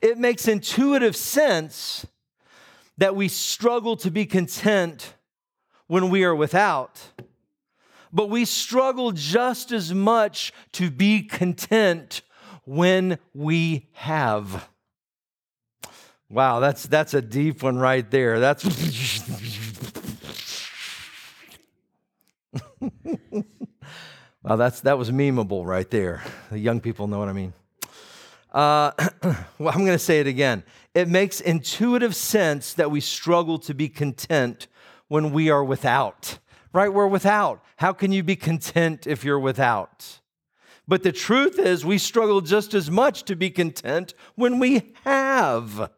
[0.00, 2.06] It makes intuitive sense
[2.98, 5.14] that we struggle to be content
[5.86, 7.00] when we are without,
[8.12, 12.22] but we struggle just as much to be content
[12.64, 14.68] when we have.
[16.32, 18.40] Wow, that's that's a deep one right there.
[18.40, 18.64] That's
[24.42, 26.22] Wow, that's that was memeable right there.
[26.50, 27.52] The young people know what I mean.
[28.50, 28.92] Uh,
[29.58, 30.64] well, I'm going to say it again.
[30.94, 34.68] It makes intuitive sense that we struggle to be content
[35.08, 36.38] when we are without.
[36.72, 36.92] Right?
[36.92, 37.62] We're without.
[37.76, 40.20] How can you be content if you're without?
[40.88, 45.90] But the truth is, we struggle just as much to be content when we have.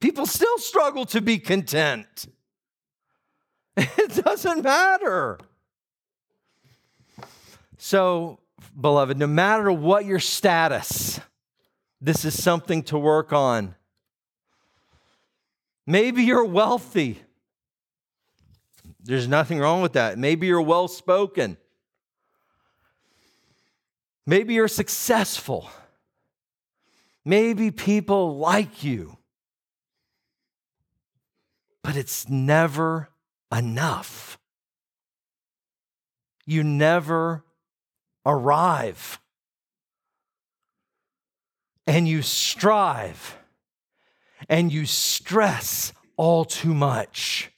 [0.00, 2.26] People still struggle to be content.
[3.76, 5.38] It doesn't matter.
[7.76, 8.40] So,
[8.78, 11.20] beloved, no matter what your status,
[12.00, 13.76] this is something to work on.
[15.86, 17.20] Maybe you're wealthy.
[19.00, 20.18] There's nothing wrong with that.
[20.18, 21.56] Maybe you're well spoken.
[24.26, 25.70] Maybe you're successful.
[27.24, 29.17] Maybe people like you.
[31.88, 33.08] But it's never
[33.50, 34.38] enough.
[36.44, 37.46] You never
[38.26, 39.18] arrive.
[41.86, 43.38] And you strive
[44.50, 47.52] and you stress all too much.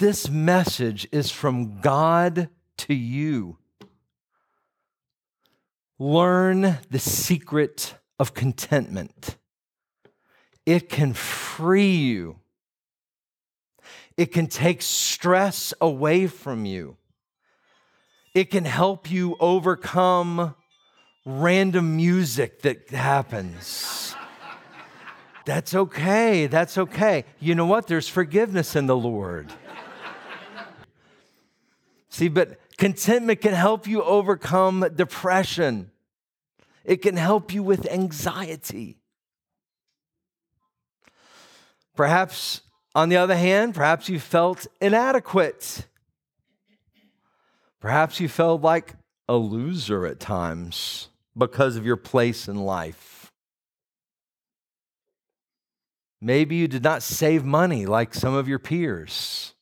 [0.00, 3.58] This message is from God to you.
[5.96, 9.37] Learn the secret of contentment.
[10.68, 12.36] It can free you,
[14.18, 16.98] it can take stress away from you,
[18.34, 20.54] it can help you overcome
[21.24, 24.14] random music that happens.
[25.46, 26.46] That's okay.
[26.48, 27.24] That's okay.
[27.40, 27.86] You know what?
[27.86, 29.50] There's forgiveness in the Lord.
[32.10, 35.92] See, but contentment can help you overcome depression.
[36.84, 38.97] It can help you with anxiety.
[41.98, 42.60] Perhaps,
[42.94, 45.84] on the other hand, perhaps you felt inadequate.
[47.80, 48.94] Perhaps you felt like
[49.28, 53.32] a loser at times because of your place in life.
[56.20, 59.54] Maybe you did not save money like some of your peers.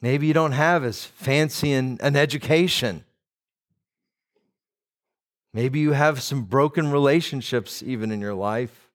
[0.00, 3.04] Maybe you don't have as fancy an, an education.
[5.54, 8.85] Maybe you have some broken relationships even in your life.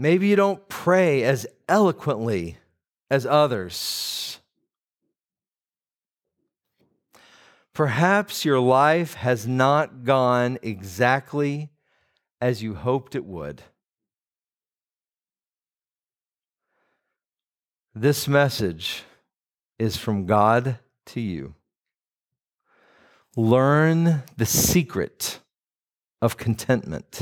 [0.00, 2.56] Maybe you don't pray as eloquently
[3.10, 4.40] as others.
[7.74, 11.68] Perhaps your life has not gone exactly
[12.40, 13.62] as you hoped it would.
[17.94, 19.02] This message
[19.78, 20.78] is from God
[21.08, 21.56] to you.
[23.36, 25.40] Learn the secret
[26.22, 27.20] of contentment.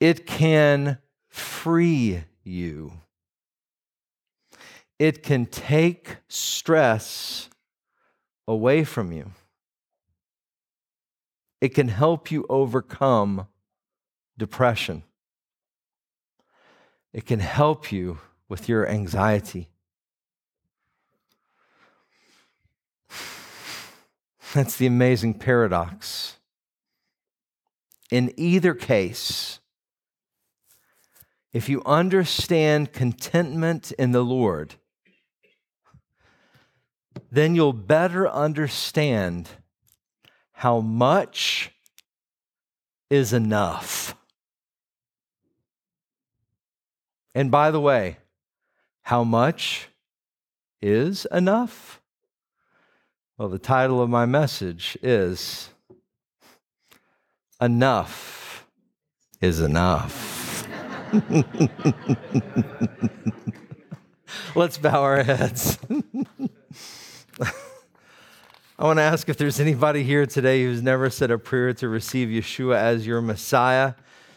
[0.00, 0.98] It can
[1.28, 2.94] free you.
[4.98, 7.48] It can take stress
[8.48, 9.30] away from you.
[11.60, 13.46] It can help you overcome
[14.36, 15.04] depression.
[17.12, 19.68] It can help you with your anxiety.
[24.54, 26.36] That's the amazing paradox.
[28.10, 29.59] In either case,
[31.52, 34.74] if you understand contentment in the Lord,
[37.30, 39.48] then you'll better understand
[40.52, 41.70] how much
[43.08, 44.14] is enough.
[47.34, 48.18] And by the way,
[49.02, 49.88] how much
[50.80, 52.00] is enough?
[53.38, 55.70] Well, the title of my message is
[57.60, 58.66] Enough
[59.40, 60.39] is Enough.
[64.54, 65.76] Let's bow our heads.
[68.78, 71.88] I want to ask if there's anybody here today who's never said a prayer to
[71.88, 73.94] receive Yeshua as your Messiah.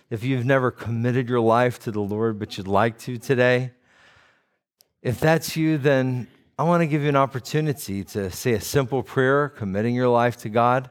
[0.09, 3.71] If you've never committed your life to the Lord, but you'd like to today,
[5.03, 9.03] if that's you, then I want to give you an opportunity to say a simple
[9.03, 10.89] prayer, committing your life to God.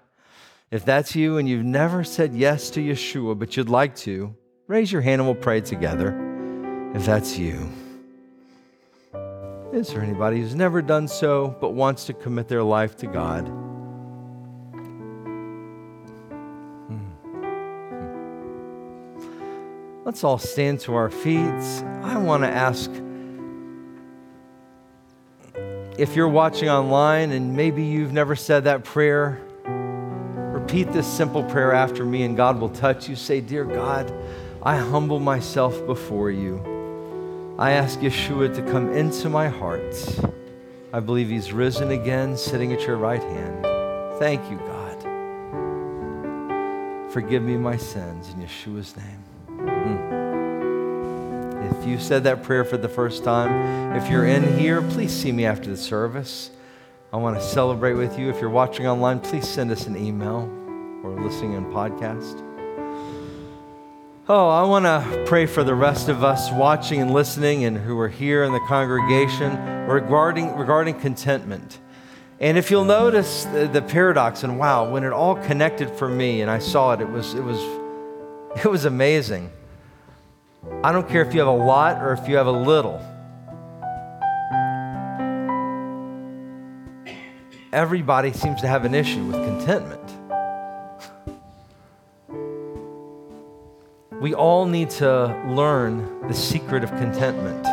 [0.70, 4.36] If that's you and you've never said yes to Yeshua, but you'd like to,
[4.72, 6.16] raise your hand and we'll pray together.
[6.94, 7.68] If that's you.
[9.70, 13.48] Is there anybody who's never done so but wants to commit their life to God?
[16.88, 17.12] Hmm.
[20.06, 21.42] Let's all stand to our feet.
[22.02, 22.90] I want to ask
[25.98, 31.74] if you're watching online and maybe you've never said that prayer, repeat this simple prayer
[31.74, 33.16] after me and God will touch you.
[33.16, 34.10] Say, Dear God,
[34.64, 36.62] I humble myself before you.
[37.58, 40.20] I ask Yeshua to come into my heart.
[40.92, 43.66] I believe he's risen again, sitting at your right hand.
[44.20, 45.02] Thank you, God.
[47.12, 49.24] Forgive me my sins in Yeshua's name.
[49.48, 50.22] Mm.
[51.80, 55.32] If you said that prayer for the first time, if you're in here, please see
[55.32, 56.50] me after the service.
[57.12, 58.30] I want to celebrate with you.
[58.30, 60.48] If you're watching online, please send us an email
[61.02, 62.41] or listening in podcast.
[64.28, 67.98] Oh, I want to pray for the rest of us watching and listening and who
[67.98, 69.56] are here in the congregation
[69.88, 71.80] regarding, regarding contentment.
[72.38, 76.40] And if you'll notice the, the, paradox, and wow, when it all connected for me
[76.40, 77.58] and I saw it, it was, it was,
[78.64, 79.50] it was amazing.
[80.84, 83.04] I don't care if you have a lot or if you have a little.
[87.72, 90.01] Everybody seems to have an issue with contentment.
[94.22, 97.66] We all need to learn the secret of contentment.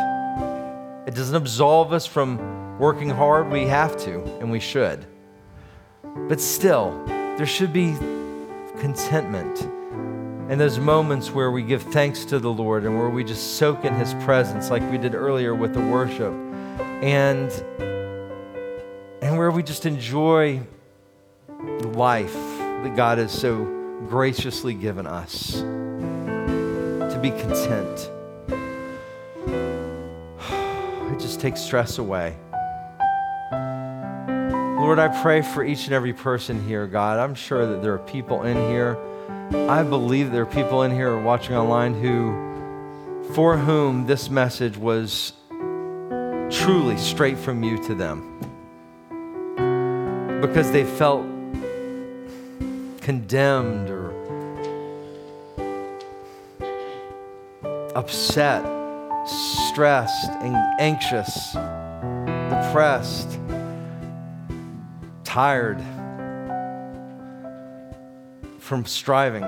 [1.06, 3.52] It doesn't absolve us from working hard.
[3.52, 5.06] We have to, and we should.
[6.02, 7.94] But still, there should be
[8.80, 9.60] contentment
[10.50, 13.84] in those moments where we give thanks to the Lord and where we just soak
[13.84, 16.32] in His presence, like we did earlier with the worship,
[17.00, 17.52] and,
[19.22, 20.60] and where we just enjoy
[21.46, 23.66] the life that God has so
[24.08, 25.62] graciously given us
[27.20, 28.10] be content.
[31.12, 32.36] It just takes stress away.
[34.80, 37.18] Lord, I pray for each and every person here, God.
[37.18, 38.96] I'm sure that there are people in here.
[39.68, 45.34] I believe there are people in here watching online who, for whom this message was
[46.50, 48.38] truly straight from you to them.
[50.40, 51.26] Because they felt
[53.02, 53.99] condemned or
[58.00, 58.62] upset,
[59.26, 61.52] stressed, and anxious,
[62.48, 63.38] depressed,
[65.22, 65.78] tired
[68.58, 69.44] from striving.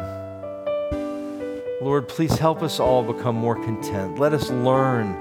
[1.80, 4.18] Lord, please help us all become more content.
[4.18, 5.16] Let us learn.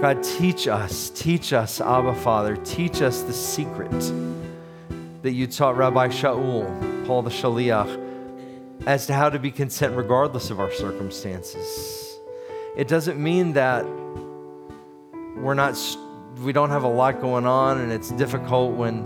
[0.00, 3.92] God, teach us, teach us, Abba Father, teach us the secret
[5.22, 10.50] that you taught Rabbi Shaul, Paul the Shaliach, as to how to be content regardless
[10.50, 12.03] of our circumstances
[12.76, 13.84] it doesn't mean that
[15.36, 15.78] we're not
[16.40, 19.02] we don't have a lot going on and it's difficult when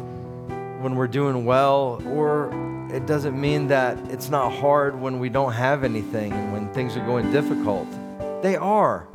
[0.83, 2.51] when we're doing well or
[2.91, 6.97] it doesn't mean that it's not hard when we don't have anything and when things
[6.97, 7.87] are going difficult.
[8.41, 9.07] They are.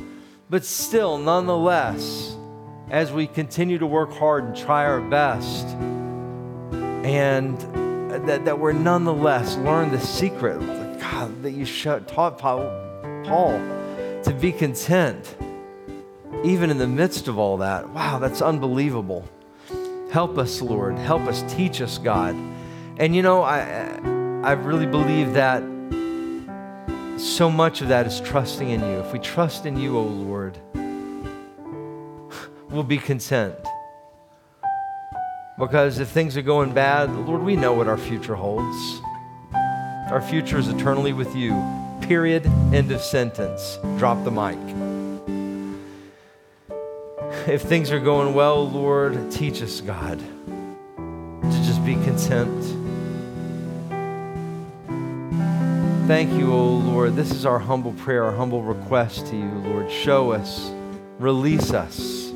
[0.50, 2.36] But still nonetheless
[2.92, 5.66] as we continue to work hard and try our best
[7.04, 7.60] and
[8.28, 10.60] that, that we're nonetheless learn the secret
[11.00, 12.62] god that you taught paul
[14.24, 15.36] to be content,
[16.44, 17.90] even in the midst of all that.
[17.90, 19.28] Wow, that's unbelievable.
[20.12, 20.98] Help us, Lord.
[20.98, 22.36] Help us, teach us, God.
[22.98, 24.00] And you know, I,
[24.44, 25.62] I really believe that
[27.18, 29.00] so much of that is trusting in you.
[29.00, 30.58] If we trust in you, O oh Lord,
[32.70, 33.56] we'll be content.
[35.58, 39.02] Because if things are going bad, Lord, we know what our future holds.
[40.12, 41.54] Our future is eternally with you.
[42.08, 42.46] Period.
[42.74, 43.80] End of sentence.
[43.98, 44.60] Drop the mic.
[47.48, 50.20] If things are going well, Lord, teach us, God,
[50.98, 52.64] to just be content.
[56.08, 57.16] Thank you, O oh Lord.
[57.16, 59.90] This is our humble prayer, our humble request to you, Lord.
[59.90, 60.72] Show us,
[61.20, 62.32] release us.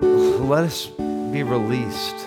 [0.00, 2.26] Let us be released.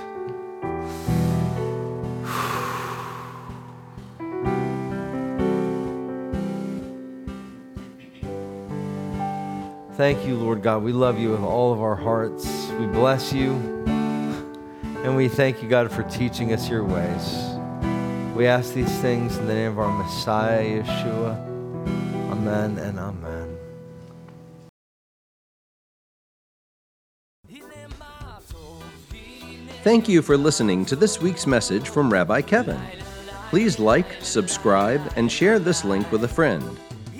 [10.00, 10.82] Thank you, Lord God.
[10.82, 12.48] We love you with all of our hearts.
[12.80, 13.52] We bless you.
[15.04, 17.44] And we thank you, God, for teaching us your ways.
[18.34, 22.32] We ask these things in the name of our Messiah, Yeshua.
[22.32, 23.58] Amen and amen.
[29.84, 32.80] Thank you for listening to this week's message from Rabbi Kevin.
[33.50, 36.80] Please like, subscribe, and share this link with a friend.